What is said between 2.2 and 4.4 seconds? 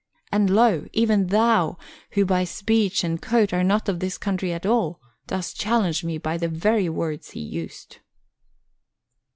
by speech and coat are not of this